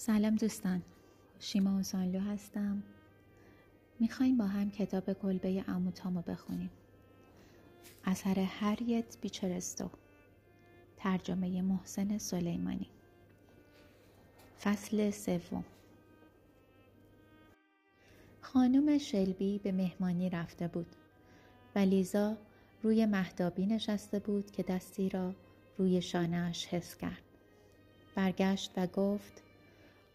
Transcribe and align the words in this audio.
سلام 0.00 0.36
دوستان. 0.36 0.82
شیما 1.40 1.76
اوسانلو 1.76 2.20
هستم. 2.20 2.82
می‌خوایم 4.00 4.36
با 4.36 4.46
هم 4.46 4.70
کتاب 4.70 5.12
کلبه 5.12 5.64
اموتامو 5.68 6.22
بخونیم. 6.22 6.70
اثر 8.04 8.38
هریت 8.38 9.18
بیچرستو 9.20 9.90
ترجمه 10.96 11.62
محسن 11.62 12.18
سلیمانی. 12.18 12.86
فصل 14.60 15.10
سوم. 15.10 15.64
خانم 18.40 18.98
شلبی 18.98 19.58
به 19.58 19.72
مهمانی 19.72 20.30
رفته 20.30 20.68
بود. 20.68 20.96
و 21.74 21.78
لیزا 21.78 22.36
روی 22.82 23.06
مهدابی 23.06 23.66
نشسته 23.66 24.18
بود 24.18 24.50
که 24.50 24.62
دستی 24.62 25.08
را 25.08 25.34
روی 25.78 26.02
شانهاش 26.02 26.66
حس 26.66 26.96
کرد. 26.96 27.22
برگشت 28.14 28.72
و 28.76 28.86
گفت 28.86 29.47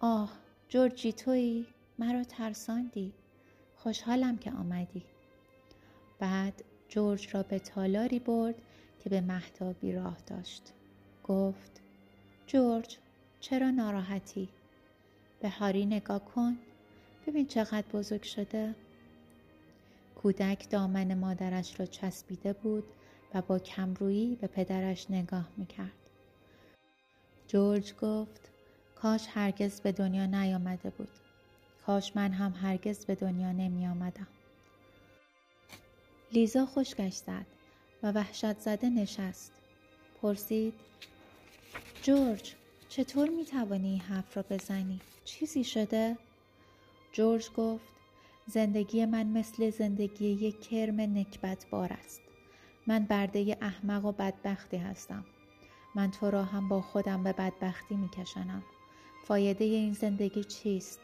آه 0.05 0.29
جورجی 0.69 1.13
تویی؟ 1.13 1.65
مرا 1.99 2.23
ترساندی. 2.23 3.13
خوشحالم 3.75 4.37
که 4.37 4.51
آمدی. 4.51 5.03
بعد 6.19 6.63
جورج 6.89 7.35
را 7.35 7.43
به 7.43 7.59
تالاری 7.59 8.19
برد 8.19 8.55
که 8.99 9.09
به 9.09 9.21
محتابی 9.21 9.93
راه 9.93 10.17
داشت. 10.27 10.63
گفت 11.23 11.81
جورج 12.47 12.97
چرا 13.39 13.69
ناراحتی؟ 13.69 14.49
به 15.41 15.49
هاری 15.49 15.85
نگاه 15.85 16.25
کن. 16.25 16.57
ببین 17.27 17.47
چقدر 17.47 17.87
بزرگ 17.93 18.23
شده. 18.23 18.75
کودک 20.15 20.69
دامن 20.69 21.13
مادرش 21.13 21.79
را 21.79 21.85
چسبیده 21.85 22.53
بود 22.53 22.83
و 23.33 23.41
با 23.41 23.59
کمرویی 23.59 24.35
به 24.35 24.47
پدرش 24.47 25.11
نگاه 25.11 25.49
می‌کرد. 25.57 26.09
جورج 27.47 27.93
گفت 27.93 28.52
کاش 29.03 29.27
هرگز 29.33 29.81
به 29.81 29.91
دنیا 29.91 30.25
نیامده 30.25 30.89
بود 30.89 31.09
کاش 31.85 32.15
من 32.15 32.31
هم 32.31 32.53
هرگز 32.61 33.05
به 33.05 33.15
دنیا 33.15 33.51
نمی 33.51 33.87
آمدم. 33.87 34.27
لیزا 36.31 36.65
خوشگشت 36.65 37.23
زد 37.23 37.45
و 38.03 38.11
وحشت 38.11 38.59
زده 38.59 38.89
نشست 38.89 39.51
پرسید 40.21 40.73
جورج 42.01 42.55
چطور 42.89 43.29
می 43.29 43.45
توانی 43.45 43.89
این 43.89 43.99
حرف 43.99 44.37
را 44.37 44.43
بزنی؟ 44.49 44.99
چیزی 45.25 45.63
شده؟ 45.63 46.17
جورج 47.11 47.49
گفت 47.57 47.85
زندگی 48.47 49.05
من 49.05 49.27
مثل 49.27 49.69
زندگی 49.69 50.27
یک 50.27 50.61
کرم 50.61 51.01
نکبت 51.01 51.65
بار 51.69 51.93
است. 51.93 52.21
من 52.87 53.05
برده 53.05 53.57
احمق 53.61 54.05
و 54.05 54.11
بدبختی 54.11 54.77
هستم. 54.77 55.25
من 55.95 56.11
تو 56.11 56.31
را 56.31 56.43
هم 56.43 56.69
با 56.69 56.81
خودم 56.81 57.23
به 57.23 57.33
بدبختی 57.33 57.95
می 57.95 58.09
کشنم. 58.09 58.63
فایده 59.27 59.63
این 59.63 59.93
زندگی 59.93 60.43
چیست؟ 60.43 60.99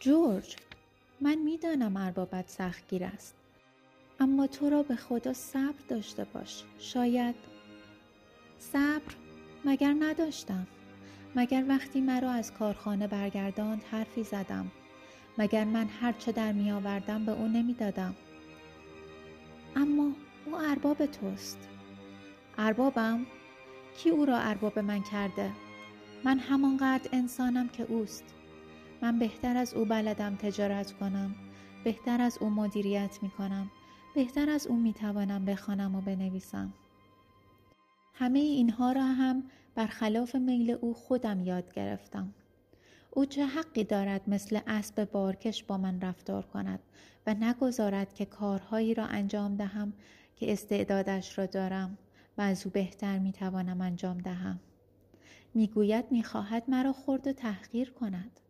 جورج 0.00 0.56
من 1.20 1.34
می‌دانم 1.34 1.96
اربابت 1.96 2.48
سختگیر 2.48 3.04
است. 3.04 3.34
اما 4.20 4.46
تو 4.46 4.70
را 4.70 4.82
به 4.82 4.96
خدا 4.96 5.32
صبر 5.32 5.84
داشته 5.88 6.24
باش. 6.24 6.62
شاید 6.78 7.34
صبر 8.58 9.14
مگر 9.64 9.94
نداشتم؟ 10.00 10.66
مگر 11.36 11.64
وقتی 11.68 12.00
مرا 12.00 12.30
از 12.30 12.52
کارخانه 12.52 13.06
برگرداند 13.06 13.82
حرفی 13.90 14.22
زدم؟ 14.22 14.70
مگر 15.38 15.64
من 15.64 15.86
هرچه 16.00 16.32
در 16.32 16.52
می 16.52 16.72
آوردم 16.72 17.24
به 17.24 17.32
او 17.32 17.48
نمی‌دادم؟ 17.48 18.14
اما 19.76 20.12
او 20.46 20.56
ارباب 20.56 21.06
توست. 21.06 21.58
اربابم؟ 22.58 23.26
کی 23.96 24.10
او 24.10 24.24
را 24.24 24.38
ارباب 24.38 24.78
من 24.78 25.02
کرده؟ 25.02 25.50
من 26.24 26.38
همانقدر 26.38 27.08
انسانم 27.12 27.68
که 27.68 27.82
اوست. 27.82 28.24
من 29.02 29.18
بهتر 29.18 29.56
از 29.56 29.74
او 29.74 29.84
بلدم 29.84 30.36
تجارت 30.36 30.92
کنم. 30.92 31.34
بهتر 31.84 32.20
از 32.20 32.38
او 32.40 32.50
مدیریت 32.50 33.18
می 33.22 33.30
کنم 33.30 33.70
بهتر 34.14 34.50
از 34.50 34.66
او 34.66 34.76
می 34.76 34.92
توانم 34.92 35.44
بخوانم 35.44 35.94
و 35.94 36.00
بنویسم. 36.00 36.72
همه 38.14 38.38
اینها 38.38 38.92
را 38.92 39.02
هم 39.04 39.44
برخلاف 39.74 40.34
میل 40.34 40.70
او 40.70 40.94
خودم 40.94 41.40
یاد 41.40 41.72
گرفتم. 41.74 42.34
او 43.10 43.24
چه 43.24 43.46
حقی 43.46 43.84
دارد 43.84 44.30
مثل 44.30 44.60
اسب 44.66 45.10
بارکش 45.10 45.64
با 45.64 45.78
من 45.78 46.00
رفتار 46.00 46.42
کند 46.42 46.80
و 47.26 47.34
نگذارد 47.34 48.14
که 48.14 48.24
کارهایی 48.24 48.94
را 48.94 49.06
انجام 49.06 49.56
دهم 49.56 49.92
که 50.36 50.52
استعدادش 50.52 51.38
را 51.38 51.46
دارم 51.46 51.98
و 52.38 52.42
از 52.42 52.66
او 52.66 52.72
بهتر 52.72 53.18
می 53.18 53.32
توانم 53.32 53.80
انجام 53.80 54.18
دهم. 54.18 54.60
می‌گوید 55.54 56.04
می‌خواهد 56.10 56.62
مرا 56.68 56.92
خرد 56.92 57.26
و 57.26 57.32
تحقیر 57.32 57.90
کند 57.90 58.40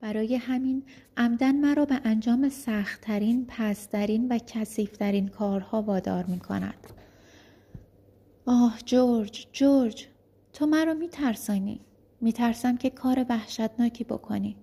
برای 0.00 0.36
همین 0.36 0.82
عمدن 1.16 1.56
مرا 1.56 1.84
به 1.84 2.00
انجام 2.04 2.48
سختترین، 2.48 3.44
پسترین 3.48 4.28
و 4.28 4.38
کسیفترین 4.38 5.28
کارها 5.28 5.82
وادار 5.82 6.24
می 6.24 6.40
کند. 6.40 6.86
آه 8.46 8.78
جورج، 8.84 9.46
جورج، 9.52 10.06
تو 10.52 10.66
مرا 10.66 10.94
می 10.94 11.08
ترسانی. 11.08 11.80
می 12.20 12.32
ترسم 12.32 12.76
که 12.76 12.90
کار 12.90 13.26
وحشتناکی 13.28 14.04
بکنی. 14.04 14.56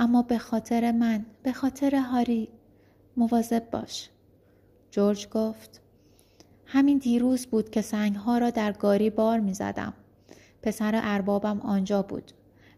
اما 0.00 0.22
به 0.22 0.38
خاطر 0.38 0.92
من، 0.92 1.26
به 1.42 1.52
خاطر 1.52 1.96
هاری، 1.96 2.48
مواظب 3.16 3.70
باش. 3.70 4.10
جورج 4.90 5.28
گفت 5.28 5.80
همین 6.66 6.98
دیروز 6.98 7.46
بود 7.46 7.70
که 7.70 7.82
سنگها 7.82 8.38
را 8.38 8.50
در 8.50 8.72
گاری 8.72 9.10
بار 9.10 9.40
می 9.40 9.54
زدم. 9.54 9.94
پسر 10.62 11.00
اربابم 11.02 11.60
آنجا 11.60 12.02
بود. 12.02 12.32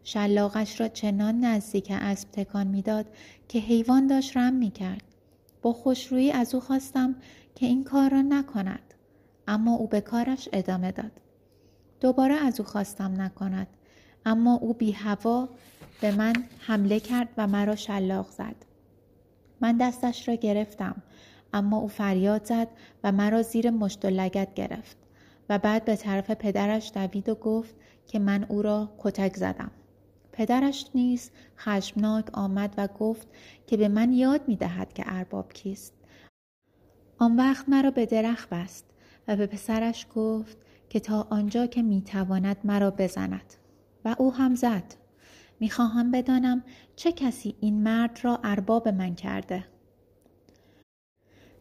شلاقش 0.05 0.81
را 0.81 0.89
چنان 0.89 1.41
نزدیک 1.41 1.89
اسب 1.91 2.31
تکان 2.31 2.67
می‌داد 2.67 3.06
که 3.49 3.59
حیوان 3.59 4.06
داشت 4.06 4.37
رم 4.37 4.53
می 4.53 4.71
کرد. 4.71 5.03
با 5.62 5.72
خوشرویی 5.72 6.33
از 6.33 6.55
او 6.55 6.61
خواستم 6.61 7.17
که 7.55 7.67
این 7.67 7.84
کار 7.84 8.11
را 8.11 8.22
نکند. 8.22 8.95
اما 9.49 9.75
او 9.75 9.87
به 9.87 10.00
کارش 10.00 10.49
ادامه 10.53 10.93
داد. 10.93 11.21
دوباره 12.00 12.34
از 12.34 12.61
او 12.61 12.67
خواستم 12.67 13.21
نکند. 13.21 13.67
اما 14.27 14.55
او 14.55 14.75
بی 14.75 14.93
هوا 14.93 15.49
به 16.01 16.12
من 16.12 16.33
حمله 16.59 17.01
کرد 17.01 17.28
و 17.37 17.47
مرا 17.47 17.77
شلاق 17.77 18.31
زد. 18.31 18.56
من 19.61 19.77
دستش 19.77 20.28
را 20.28 20.34
گرفتم 20.34 21.03
اما 21.53 21.78
او 21.78 21.89
فریاد 21.89 22.45
زد 22.45 22.69
و 23.05 23.12
مرا 23.12 23.43
زیر 23.43 23.71
مشت 23.71 24.05
و 24.05 24.09
لگت 24.09 24.55
گرفت. 24.55 24.97
و 25.49 25.59
بعد 25.59 25.84
به 25.84 25.97
طرف 25.97 26.31
پدرش 26.31 26.93
دوید 26.94 27.28
و 27.28 27.34
گفت 27.34 27.75
که 28.06 28.19
من 28.19 28.44
او 28.44 28.62
را 28.62 28.93
کتک 28.99 29.37
زدم. 29.37 29.71
پدرش 30.32 30.87
نیز 30.94 31.31
خشمناک 31.59 32.25
آمد 32.32 32.75
و 32.77 32.87
گفت 32.87 33.28
که 33.66 33.77
به 33.77 33.88
من 33.88 34.12
یاد 34.12 34.49
می 34.49 34.56
دهد 34.56 34.93
که 34.93 35.04
ارباب 35.06 35.53
کیست. 35.53 35.94
آن 37.19 37.37
وقت 37.37 37.69
مرا 37.69 37.91
به 37.91 38.06
درخت 38.06 38.49
بست 38.49 38.84
و 39.28 39.37
به 39.37 39.47
پسرش 39.47 40.06
گفت 40.15 40.56
که 40.88 41.00
تا 41.00 41.27
آنجا 41.31 41.66
که 41.66 41.83
می 41.83 42.03
تواند 42.03 42.56
مرا 42.65 42.91
بزند 42.91 43.54
و 44.04 44.16
او 44.19 44.34
هم 44.34 44.54
زد. 44.54 44.94
می‌خواهم 45.60 46.10
بدانم 46.10 46.65
چه 46.97 47.12
کسی 47.12 47.56
این 47.60 47.83
مرد 47.83 48.19
را 48.22 48.41
ارباب 48.44 48.88
من 48.88 49.15
کرده. 49.15 49.65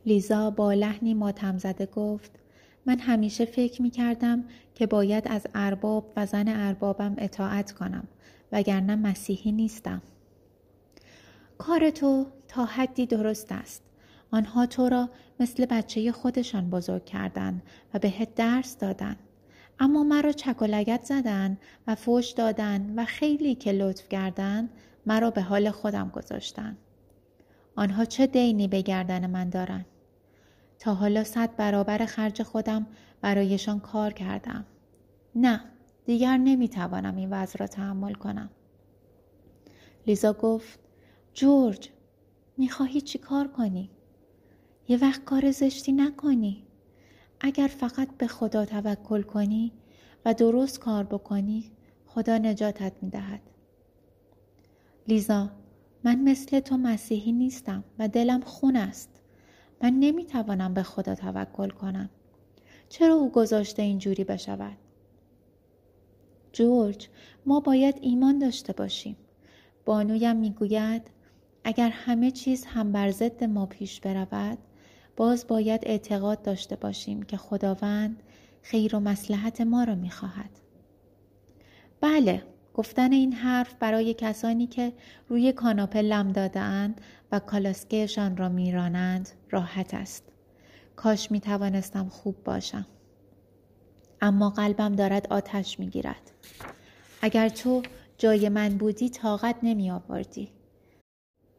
لیزا 0.06 0.50
با 0.52 0.74
لحنی 0.74 1.14
ماتم 1.14 1.58
زده 1.58 1.86
گفت 1.86 2.40
من 2.86 3.00
همیشه 3.00 3.46
فکر 3.46 3.82
می 3.82 3.90
کردم 3.90 4.44
که 4.76 4.88
باید 4.88 5.28
از 5.28 5.48
ارباب 5.56 6.14
و 6.16 6.26
زن 6.26 6.48
اربابم 6.48 7.16
اطاعت 7.18 7.72
کنم 7.72 8.08
وگرنه 8.52 8.96
مسیحی 8.96 9.52
نیستم. 9.52 10.02
کار 11.58 11.90
تو 11.90 12.28
تا 12.48 12.66
حدی 12.66 13.06
درست 13.06 13.52
است. 13.52 13.84
آنها 14.32 14.66
تو 14.66 14.90
را 14.90 15.10
مثل 15.40 15.66
بچه 15.66 16.12
خودشان 16.12 16.70
بزرگ 16.70 17.06
کردند 17.06 17.62
و 17.94 18.00
بهت 18.00 18.36
درس 18.36 18.78
دادن. 18.78 19.16
اما 19.80 20.04
مرا 20.04 20.32
چک 20.32 21.04
زدن 21.04 21.58
و 21.88 21.96
فوش 21.96 22.32
دادن 22.32 22.94
و 22.96 23.06
خیلی 23.06 23.56
که 23.56 23.72
لطف 23.72 24.10
کردند 24.10 24.70
مرا 25.06 25.32
به 25.32 25.42
حال 25.42 25.72
خودم 25.72 26.10
گذاشتن. 26.10 26.78
آنها 27.76 28.06
چه 28.06 28.28
دینی 28.28 28.68
به 28.68 28.82
گردن 28.82 29.28
من 29.28 29.50
دارند؟ 29.50 29.86
تا 30.80 30.94
حالا 30.94 31.24
صد 31.24 31.56
برابر 31.56 32.06
خرج 32.06 32.44
خودم 32.44 32.88
برایشان 33.22 33.80
کار 33.80 34.14
کردم. 34.14 34.66
نه 35.36 35.62
دیگر 36.06 36.38
نمی‌توانم 36.38 37.16
این 37.16 37.30
وضع 37.30 37.60
را 37.60 37.68
تحمل 37.68 38.14
کنم. 38.14 38.50
لیزا 40.08 40.34
گفت 40.34 40.80
جورج 41.34 41.90
می‌خواهی 42.58 43.02
چی 43.02 43.18
کار 43.18 43.48
کنی؟ 43.48 43.90
یه 44.88 44.98
وقت 44.98 45.24
کار 45.24 45.52
زشتی 45.52 45.92
نکنی. 45.92 46.64
اگر 47.40 47.68
فقط 47.68 48.18
به 48.18 48.28
خدا 48.28 48.66
توکل 48.66 49.22
کنی 49.22 49.72
و 50.26 50.34
درست 50.34 50.80
کار 50.80 51.04
بکنی 51.04 51.72
خدا 52.06 52.38
نجاتت 52.38 52.94
می‌دهد. 53.02 53.42
لیزا 55.08 55.50
من 56.04 56.22
مثل 56.22 56.60
تو 56.60 56.78
مسیحی 56.78 57.32
نیستم 57.32 57.84
و 58.00 58.08
دلم 58.08 58.42
خون 58.42 58.76
است. 58.76 59.13
من 59.84 59.94
نمی‌توانم 60.00 60.74
به 60.74 60.84
خدا 60.84 61.16
توکل 61.16 61.70
کنم. 61.70 62.10
چرا 62.90 63.16
او 63.16 63.32
گذاشته 63.32 63.82
اینجوری 63.82 64.24
بشود؟ 64.24 64.78
جورج 66.54 67.10
ما 67.46 67.60
باید 67.60 67.96
ایمان 68.02 68.40
داشته 68.40 68.74
باشیم 68.74 69.18
بانویم 69.86 70.36
می‌گوید 70.36 71.02
اگر 71.64 71.90
همه 71.90 72.32
چیز 72.32 72.66
هم 72.66 72.92
بر 72.92 73.12
ضد 73.12 73.44
ما 73.44 73.66
پیش 73.66 74.00
برود 74.00 74.58
باز 75.18 75.48
باید 75.48 75.82
اعتقاد 75.84 76.42
داشته 76.42 76.76
باشیم 76.76 77.24
که 77.24 77.38
خداوند 77.38 78.24
خیر 78.62 78.96
و 78.96 79.00
مسلحت 79.00 79.62
ما 79.62 79.84
را 79.84 79.96
می‌خواهد 79.96 80.50
بله 82.02 82.44
گفتن 82.74 83.12
این 83.12 83.34
حرف 83.34 83.74
برای 83.80 84.14
کسانی 84.14 84.68
که 84.68 84.94
روی 85.30 85.52
کاناپه 85.52 86.02
لم 86.02 86.32
دادهاند 86.32 87.02
و 87.32 87.40
کالاسکهشان 87.40 88.38
را 88.38 88.50
میرانند 88.50 89.30
راحت 89.52 89.94
است 89.94 90.24
کاش 90.96 91.32
می 91.32 91.40
توانستم 91.40 92.10
خوب 92.10 92.44
باشم 92.44 92.86
اما 94.22 94.50
قلبم 94.50 94.96
دارد 94.96 95.28
آتش 95.30 95.80
می 95.80 95.88
گیرد. 95.88 96.32
اگر 97.22 97.50
تو 97.50 97.82
جای 98.18 98.50
من 98.50 98.70
بودی 98.70 99.10
طاقت 99.10 99.56
نمی 99.64 99.92
آوردی. 99.92 100.50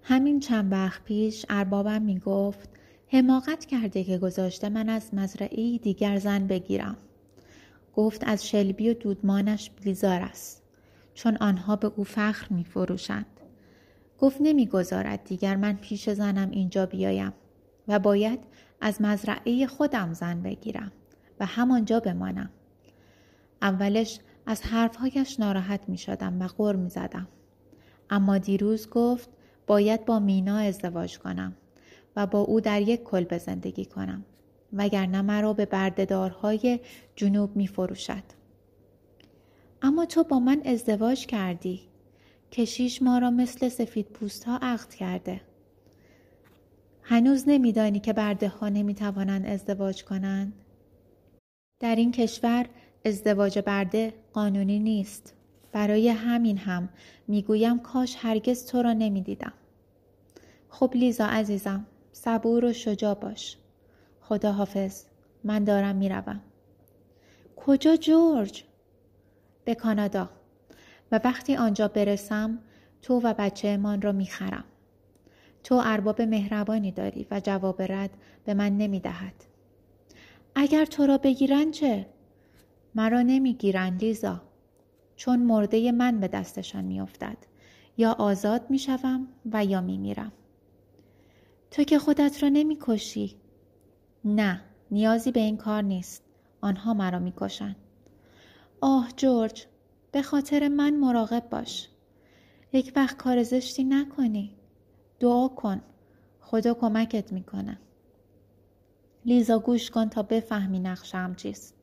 همین 0.02 0.40
چند 0.40 0.72
وقت 0.72 1.04
پیش 1.04 1.46
اربابم 1.48 2.02
می 2.02 2.18
گفت 2.18 2.68
حماقت 3.08 3.64
کرده 3.64 4.04
که 4.04 4.18
گذاشته 4.18 4.68
من 4.68 4.88
از 4.88 5.14
مزرعی 5.14 5.78
دیگر 5.78 6.18
زن 6.18 6.46
بگیرم. 6.46 6.96
گفت 7.94 8.22
از 8.26 8.48
شلبی 8.48 8.90
و 8.90 8.94
دودمانش 8.94 9.70
بیزار 9.70 10.20
است. 10.20 10.63
چون 11.14 11.36
آنها 11.36 11.76
به 11.76 11.92
او 11.96 12.04
فخر 12.04 12.46
می 12.50 12.64
فروشند. 12.64 13.26
گفت 14.18 14.36
نمی‌گذارد 14.40 15.24
دیگر 15.24 15.56
من 15.56 15.76
پیش 15.76 16.10
زنم 16.10 16.50
اینجا 16.50 16.86
بیایم 16.86 17.32
و 17.88 17.98
باید 17.98 18.40
از 18.80 19.02
مزرعه 19.02 19.66
خودم 19.66 20.12
زن 20.12 20.42
بگیرم 20.42 20.92
و 21.40 21.46
همانجا 21.46 22.00
بمانم. 22.00 22.50
اولش 23.62 24.20
از 24.46 24.62
حرفهایش 24.62 25.40
ناراحت 25.40 25.88
می 25.88 25.98
شدم 25.98 26.42
و 26.42 26.48
غر 26.48 26.76
می 26.76 26.90
زدم. 26.90 27.28
اما 28.10 28.38
دیروز 28.38 28.90
گفت 28.90 29.28
باید 29.66 30.04
با 30.04 30.18
مینا 30.18 30.56
ازدواج 30.56 31.18
کنم 31.18 31.56
و 32.16 32.26
با 32.26 32.40
او 32.40 32.60
در 32.60 32.82
یک 32.82 33.02
کل 33.02 33.38
زندگی 33.38 33.84
کنم 33.84 34.24
وگرنه 34.72 35.22
مرا 35.22 35.52
به 35.52 35.66
بردهدارهای 35.66 36.80
جنوب 37.16 37.56
می 37.56 37.66
فروشد. 37.66 38.43
اما 39.84 40.06
تو 40.06 40.24
با 40.24 40.38
من 40.38 40.62
ازدواج 40.64 41.26
کردی. 41.26 41.80
کشیش 42.52 43.02
ما 43.02 43.18
را 43.18 43.30
مثل 43.30 43.68
سفید 43.68 44.06
پوست 44.06 44.44
ها 44.44 44.58
عقد 44.62 44.94
کرده. 44.94 45.40
هنوز 47.02 47.44
نمیدانی 47.46 48.00
که 48.00 48.12
برده 48.12 48.48
ها 48.48 48.68
نمی 48.68 48.94
توانند 48.94 49.46
ازدواج 49.46 50.04
کنند؟ 50.04 50.52
در 51.80 51.96
این 51.96 52.12
کشور 52.12 52.66
ازدواج 53.04 53.58
برده 53.58 54.14
قانونی 54.32 54.78
نیست. 54.78 55.34
برای 55.72 56.08
همین 56.08 56.58
هم 56.58 56.88
می‌گویم 57.28 57.78
کاش 57.78 58.16
هرگز 58.18 58.66
تو 58.66 58.82
را 58.82 58.92
نمی‌دیدم. 58.92 59.52
خب 60.68 60.92
لیزا 60.94 61.26
عزیزم 61.26 61.86
صبور 62.12 62.64
و 62.64 62.72
شجاع 62.72 63.14
باش. 63.14 63.56
خدا 64.20 64.52
حافظ 64.52 65.04
من 65.44 65.64
دارم 65.64 65.96
می‌روم. 65.96 66.40
کجا 67.56 67.96
جورج؟ 67.96 68.64
به 69.64 69.74
کانادا 69.74 70.30
و 71.12 71.20
وقتی 71.24 71.56
آنجا 71.56 71.88
برسم 71.88 72.58
تو 73.02 73.20
و 73.20 73.34
بچه 73.38 73.76
من 73.76 74.02
را 74.02 74.12
می‌خرم. 74.12 74.64
تو 75.64 75.82
ارباب 75.84 76.22
مهربانی 76.22 76.92
داری 76.92 77.26
و 77.30 77.40
جواب 77.40 77.82
رد 77.82 78.10
به 78.44 78.54
من 78.54 78.78
نمی 78.78 79.00
دهد. 79.00 79.34
اگر 80.54 80.84
تو 80.84 81.06
را 81.06 81.18
بگیرن 81.18 81.70
چه؟ 81.70 82.06
مرا 82.94 83.22
نمی‌گیرند 83.22 84.04
لیزا 84.04 84.42
چون 85.16 85.38
مرده 85.38 85.92
من 85.92 86.20
به 86.20 86.28
دستشان 86.28 86.84
میافتد 86.84 87.36
یا 87.96 88.12
آزاد 88.12 88.70
می‌شوم 88.70 89.28
و 89.52 89.64
یا 89.64 89.80
میمیرم 89.80 90.32
تو 91.70 91.84
که 91.84 91.98
خودت 91.98 92.42
را 92.42 92.48
نمی‌کشی 92.48 93.36
نه 94.24 94.60
نیازی 94.90 95.32
به 95.32 95.40
این 95.40 95.56
کار 95.56 95.82
نیست 95.82 96.22
آنها 96.60 96.94
مرا 96.94 97.18
می‌کشند 97.18 97.76
آه 98.86 99.08
جورج 99.16 99.66
به 100.12 100.22
خاطر 100.22 100.68
من 100.68 100.96
مراقب 100.96 101.50
باش. 101.50 101.88
یک 102.72 102.92
وقت 102.96 103.16
کار 103.16 103.42
زشتی 103.42 103.84
نکنی. 103.84 104.50
دعا 105.20 105.48
کن. 105.48 105.80
خدا 106.40 106.74
کمکت 106.74 107.32
می‌کنه. 107.32 107.78
لیزا 109.26 109.58
گوش 109.58 109.90
کن 109.90 110.08
تا 110.08 110.22
بفهمی 110.22 110.80
نقشم 110.80 111.34
چیست. 111.34 111.74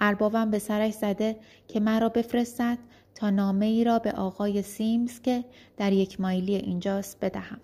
اربابم 0.00 0.50
به 0.50 0.58
سرش 0.58 0.94
زده 0.94 1.36
که 1.68 1.80
مرا 1.80 2.08
بفرستد 2.08 2.78
تا 3.14 3.30
نامه 3.30 3.66
ای 3.66 3.84
را 3.84 3.98
به 3.98 4.12
آقای 4.12 4.62
سیمز 4.62 5.20
که 5.20 5.44
در 5.76 5.92
یک 5.92 6.20
مایلی 6.20 6.56
اینجاست 6.56 7.18
بدهم. 7.20 7.60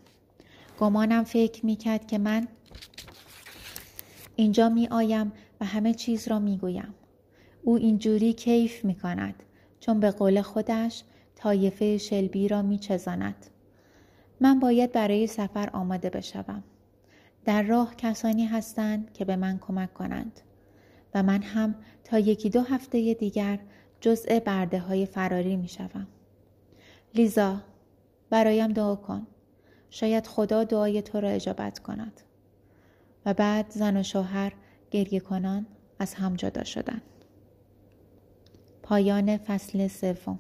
گمانم 0.81 1.24
فکر 1.24 1.66
می 1.66 1.76
کرد 1.76 2.06
که 2.06 2.19
من 2.19 2.48
اینجا 4.36 4.69
می 4.69 4.88
آیم 4.88 5.32
و 5.60 5.64
همه 5.64 5.94
چیز 5.94 6.28
را 6.28 6.38
می 6.38 6.58
گویم. 6.58 6.94
او 7.62 7.76
اینجوری 7.76 8.32
کیف 8.32 8.84
می 8.84 8.94
کند 8.94 9.43
چون 9.81 10.00
به 10.00 10.10
قول 10.10 10.43
خودش 10.43 11.05
طایفه 11.37 11.99
شلبی 11.99 12.49
را 12.49 12.62
می 12.62 12.78
چزاند. 12.78 13.46
من 14.40 14.60
باید 14.60 14.93
برای 14.93 15.26
سفر 15.26 15.70
آماده 15.72 16.10
بشوم. 16.10 16.64
در 17.44 17.62
راه 17.62 17.96
کسانی 17.96 18.46
هستند 18.46 19.12
که 19.12 19.25
به 19.25 19.37
من 19.37 19.58
کمک 19.58 19.94
کنند. 19.94 20.40
و 21.14 21.22
من 21.22 21.43
هم 21.43 21.75
تا 22.05 22.19
یکی 22.19 22.50
دو 22.50 22.60
هفته 22.60 23.14
دیگر 23.14 23.58
جزء 24.00 24.40
برده 24.40 24.78
های 24.78 25.06
فراری 25.06 25.56
می 25.56 25.69
شوم. 25.69 26.06
لیزا 27.14 27.60
برایم 28.31 28.72
دعا 28.72 28.96
کن. 28.96 29.26
شاید 29.90 30.26
خدا 30.26 30.64
دعای 30.64 31.02
تو 31.02 31.20
را 31.20 31.28
اجابت 31.28 31.78
کند. 31.78 32.20
و 33.26 33.34
بعد 33.34 33.66
زن 33.70 33.96
و 33.96 34.02
شوهر 34.02 34.52
گریه 34.90 35.20
کنان 35.20 35.66
از 35.99 36.14
هم 36.14 36.37
جدا 36.37 36.64
شدن. 36.64 37.02
پایان 38.88 39.37
فصل 39.37 39.88
سوم. 39.88 40.38